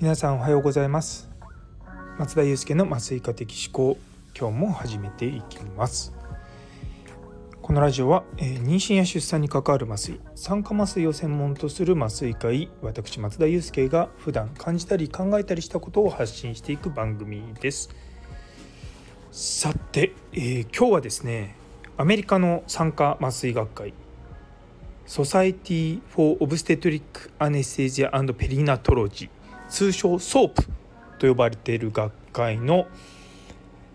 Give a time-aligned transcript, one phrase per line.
[0.00, 1.28] 皆さんおはようございます。
[2.18, 3.98] 松田祐介の麻酔科的思考。
[4.34, 6.14] 今日も始めていきます。
[7.60, 17.90] このラジオは、えー、妊娠や出産に関わる麻酔酸化麻酔を専門とする麻酔科医私松田祐介が普段感じたり考えたりしたことを発信していく番組です。
[19.30, 21.59] さて、えー、今日はですね
[22.00, 23.92] アメリカの酸化麻酔学会
[25.04, 30.62] Society for Obstetric Anesthesia Perinatology 通称 SOAP
[31.18, 32.86] と呼ばれている学会の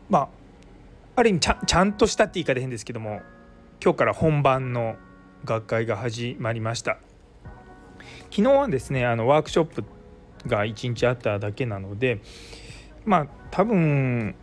[0.07, 0.29] まあ
[1.15, 3.23] ある意味ちゃちゃんとしたって言い方変ですけども
[3.83, 4.97] 今日から本番の
[5.43, 6.99] 学会が始まりました。
[8.29, 9.83] 昨日はですねあのワークショップ
[10.45, 12.21] が1日あっただけなので
[13.03, 14.35] まあ多分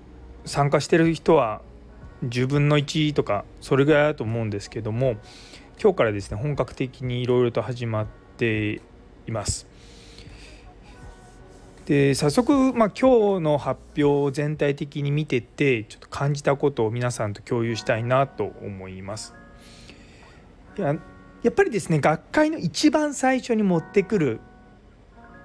[0.47, 1.63] 参加してる人は
[2.25, 5.17] 10分の1とかそれぐらいだと思うんですけども
[5.83, 8.81] 今日からですね本格的にいろいろと始まって
[9.27, 9.67] います。
[11.87, 19.35] で早速、まあ、今日の発表を全体的に見ててちょっと感じたことを皆さんと共有したいなと思います。
[20.79, 20.97] や
[21.43, 24.41] やっぱりですね学会の一番最初に持ってくる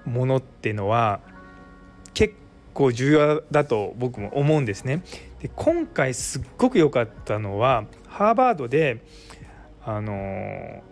[0.04, 1.20] ものってのは
[2.14, 2.34] 結
[2.72, 5.02] 構重要だと僕も思うんですね。
[5.40, 9.02] で今回すっごく良かったのはハーバードで
[9.84, 10.82] あの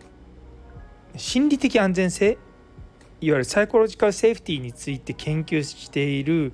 [1.16, 2.38] 心理的安全性
[3.20, 6.52] いわゆるサイコロジカルセーフティーについて研究している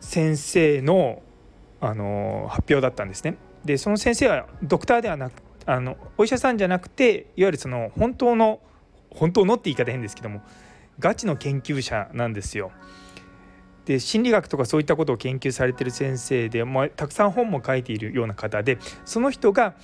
[0.00, 1.22] 先生の
[1.80, 3.36] あの発表だったんですね。
[3.64, 8.60] でその先生はドクターではなくあのお医者さんじゃなくていわゆるその本当の
[9.10, 10.40] 本当のって言い方変ですけども
[10.98, 12.70] ガチの研究者なんですよ。
[13.86, 19.74] で心理学とかそういったことを研究されてる先生で、まあ、たくさん本も書いているような方でその人が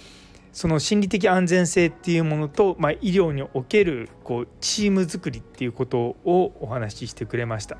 [0.53, 7.77] その心理的安全性っていうものと、まあ、医療におけるこうチーム作りっていうことをお話ししてくれました。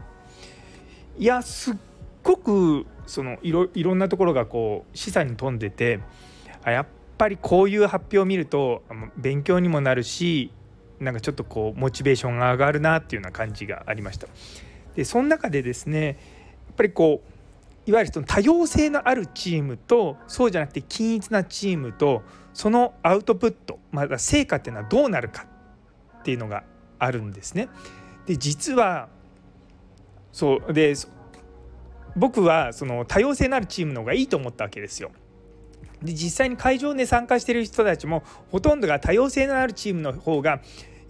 [1.19, 1.75] いやすっ
[2.23, 6.01] ごくそのいろいろんなところがこう示唆に富んでて
[6.63, 6.87] あやっ
[7.19, 8.83] ぱりこういう発表を見ると
[9.17, 10.53] 勉強にもなるし
[11.01, 14.29] なんかちょっとこうモチベーションが上がるなっていうような感じがありました。
[14.95, 16.13] でその中でですねや
[16.73, 17.23] っぱりこ
[17.87, 25.47] ういわゆるその多様性のあるチームとそうじゃなくて均一なチームとそのアウトプット、まあ、成果っていうのはどうなるか
[26.19, 26.65] っていうのが
[26.99, 27.69] あるんですね。
[28.27, 29.09] で実は
[30.33, 30.95] そうで
[32.17, 35.11] 僕はその多様性のあるチームの方がいいと思ったわけですよ。
[36.03, 40.61] で実際に会場で参加してる人たちもほとんどが多様性のあるチームの方が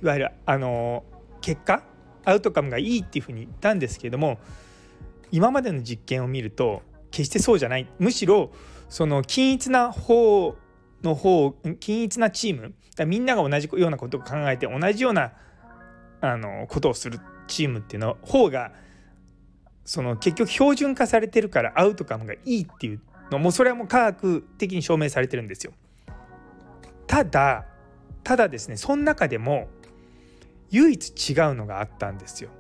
[0.02, 1.04] いわゆるあの
[1.41, 1.82] 結果
[2.25, 4.38] アウトカムがいいっていうふうに言ったんですけれども
[5.32, 8.50] 今までの実験を見ると決してそうじゃないむしろ
[8.88, 10.56] その均一な方
[11.03, 12.75] の方均一なチーム
[13.06, 15.32] みんなが同じようなことを考えて同じような
[16.20, 18.72] あのことをするチームっていうの方が
[19.84, 25.72] その結局標準化されてるからアウトカムがいいっていうのもそれはもう科学的に証明されてるんですよ。
[27.06, 27.66] ただ
[28.22, 29.69] ただですねその中でも
[30.70, 32.50] 唯一違うのがあったんですよ。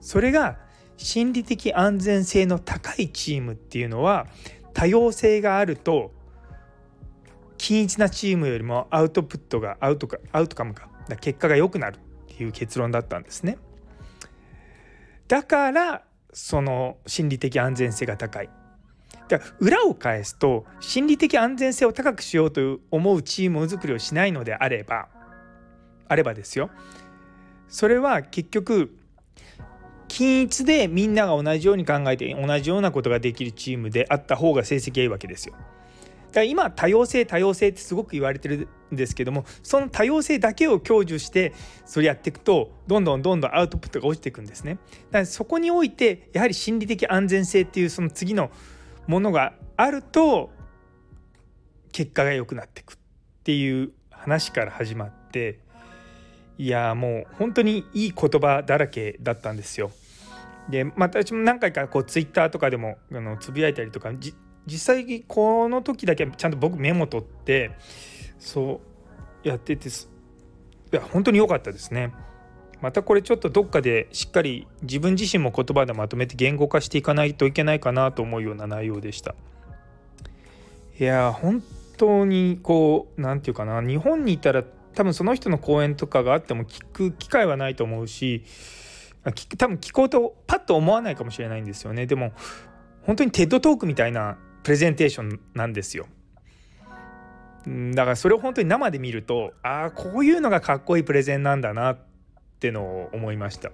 [0.00, 0.58] それが
[0.96, 4.26] 心理的安全性の高いチームっていうのは
[4.74, 6.12] 多様性があると
[7.56, 10.88] 均一なチームよりもアウトプットがアウトかアウトカムが
[11.20, 13.58] 結果が良くなるっていう結論だったんですね。
[15.28, 18.50] だからその心理的安全性が高い。
[19.28, 25.08] だから裏を返すと心理的安全性を高くしようと思うチーム作りをしないのであれば
[26.08, 26.70] あればですよ
[27.72, 28.94] それは結局
[30.06, 35.54] 均一でみんなが同じように考えて同じようなことができるチームであった方が成績がいいわけですよ。
[35.54, 41.54] だから今多様性多様性ってすごく言われてるんですけどもその多様性だけを享受して
[41.86, 44.74] それやっていくとどんどんどんどんアウトプットが落ちていくんですね。
[44.74, 44.78] だ
[45.12, 48.50] からそこにおいてやはり心理的安全性っていうその次の
[49.06, 50.50] ものがあると
[51.92, 52.96] 結果が良くなっていくっ
[53.44, 55.61] ていう話から始まって
[56.62, 59.90] いやもう本当にいい言葉だらけだったんですよ。
[60.68, 64.12] でまた私も何回かこうツイッターとかでもあのつぶやいたりとか
[64.64, 67.72] 実際この時だけちゃんと僕メモ取って
[68.38, 68.80] そ
[69.44, 69.92] うやっててい
[70.92, 72.14] や本当に良かったですね。
[72.80, 79.34] またこれちょっとどっかでしっかり自分自身も言葉でまとめて言語化していかないといけないかなと思うような内容でした。
[80.96, 81.60] いや本
[81.96, 84.62] 当にこう何て言うかな日本にいたら
[84.94, 88.44] 多分その人の講演とかがあっても聞く機会はないと思うし
[89.56, 92.32] 多分聞こうとパッと思わないかもしれないんですよねでも
[93.02, 96.06] 本当にテッドトークみたいなプレゼンテーションなんですよ。
[97.66, 101.98] だからそれを本当に生で見るとああこういうのがかっこいいプレゼンなんだなっ
[102.58, 103.70] てのを思いました。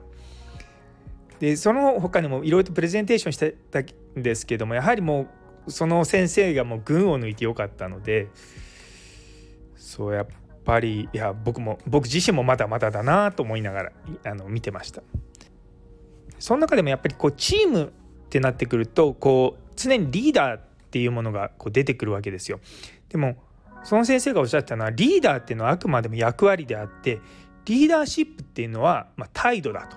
[1.40, 5.28] でその他にもいろいろとプレゼンテーションしてたんですけどもやはりも
[5.66, 8.28] うその先生がもう群を抜いてよかったので
[9.76, 10.26] そうやっ
[10.68, 13.92] ぱりいや僕も僕自身もまだまだだなと思いながら
[14.24, 15.02] あの見てました。
[16.38, 20.60] その中でもやっぱりこうチームってなってくるとこう常にリーダーっ
[20.90, 22.60] ていうものがこう出てくるわけですよ。
[23.08, 23.36] でも
[23.82, 27.22] その先生がおっしゃったのはリーダーっていうのはあくまでも役割であって
[27.64, 29.96] リーダーシップっていうのはま態度だと、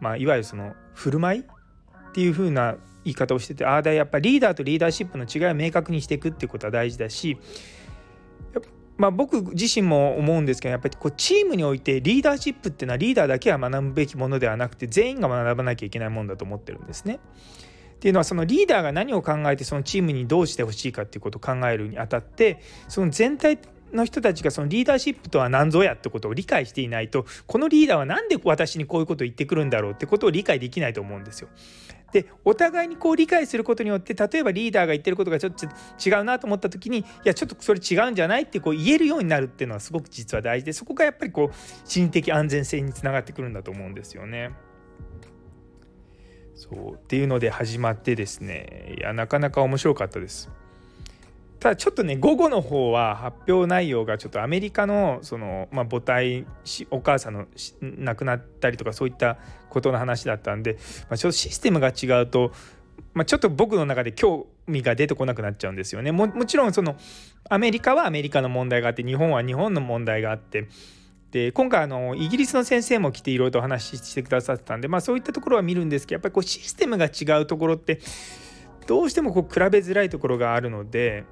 [0.00, 1.44] まあ、いわゆるその振る舞いっ
[2.12, 7.36] ていう風な言い方をしててああだやっぱリーダーとリーダーシップの違いを明確にしていくっていうことは大事だし
[9.02, 17.18] まあ、僕自身も思うんですけどやっぱりこうチームにおいてリーダーシップっていうのはリーダーだけは学ぶべきものではなくて全員が学ばなきゃいけないものだと思ってるんですね。
[17.94, 23.58] っていうのはそのリーダーが何を考えてそのチームにどうしてほしいかっていうことを考えるにあたってその全体
[23.92, 31.48] の人たちがそのリーダーシップとは何ぞやってことを理解していないとこのリーダーは何で私にこういうことを言ってくるんだろうってことを理解できないと思うんですよ。
[32.12, 35.66] でお互いにこう理解することによって例えばリーダーが言ってることがちょっと
[36.06, 44.50] 違うなと思った時にいやちょっとそれ違うんじゃないってこう言えるようになるっていうのはすごく実は大事でそこがやっぱりこう心理的安全性につながってくるんだと思うんですよね。
[46.54, 50.50] そうっていうので始まってですねいやなかなか面白かったです。
[51.62, 56.44] ただちょっとね午後の方は発表内容がちょっとアメリカのその、まあ、母体
[56.90, 57.46] お母さんの
[57.80, 59.38] 亡くなったりとかそういった
[59.70, 60.76] ことの話だったんで、
[61.08, 62.50] まあ、ちょっとシステムが違うと、
[63.14, 66.10] まあ、ちょっと僕の中で興味が出てこなくなっちゃうんですよね。
[66.10, 66.96] もちろんその
[67.48, 70.66] アメリカはアメリカの問題があって日本は日本の問題があって。
[71.30, 78.00] で今回あのイギリスの先生も来ていろいろとお話ししてくださってたんで、まあ、そういったところは見るんですけどやっぱりこうシステムが違うところって
[78.86, 81.24] どうしてもこう比べづらいところがあるので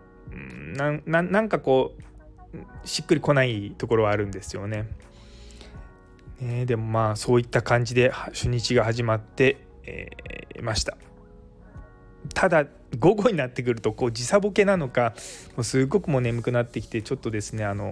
[1.07, 4.89] ななんかこうしっくりこないところはあるんですよね。
[6.41, 10.97] ねでもまあそういった感じで初日が始まって、えー、ました。
[12.35, 12.67] ただ
[12.99, 15.15] 午後になってくるとこう時差ボケなのか
[15.57, 17.91] もうすごくもう眠くなってきてちょっとですねあの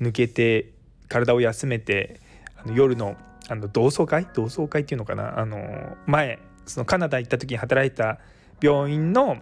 [0.00, 0.70] 抜けて
[1.08, 2.20] 体を休めて
[2.56, 3.16] あの夜の
[3.48, 4.26] あの同窓会？
[4.34, 5.38] 同窓会っていうのかな？
[5.38, 8.18] あの前そのカナダ行った時に働いた
[8.60, 9.38] 病院の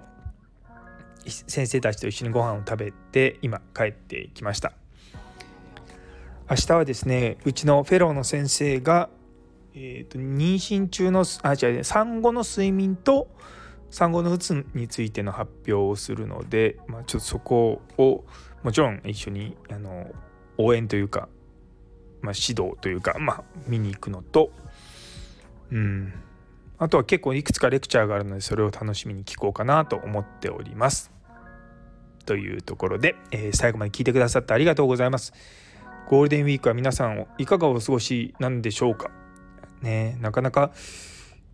[1.26, 4.72] 先生たちと一緒にご飯を食べて今帰ってきました。
[6.50, 9.08] 明日はですねうちのフェローの先生が、
[9.74, 13.28] えーと、妊娠中のあ違う産後の睡眠と
[13.90, 18.24] 産後のうつについての発表をするので、まあ、ちょっとそこを
[18.62, 20.10] もちろん一緒にあの
[20.58, 21.28] 応援というか、
[22.20, 24.50] まあ、指導というか、まあ、見に行くのと
[25.72, 26.12] うん。
[26.80, 31.12] あとは結構いくつかレクチャーがあるのでそれを楽しみに聞こうかなと思っております。
[32.24, 35.34] というところで、えー、最後まで聞いてくださってありがとうございます。
[36.08, 39.10] ゴールデンウィークは皆さんいかがお過ごしなんでしょうか？
[39.82, 40.72] ねなかなか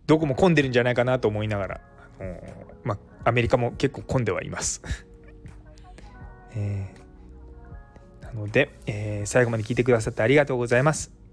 [0.05, 1.81] どこも混んでるんじゃないかなと思いながら、
[2.19, 2.41] あのー、
[2.85, 4.81] まあ、アメリカも結構混んではいます。
[6.55, 11.16] えー、なので、えー、最後まで聞いてくださってありがとうございます。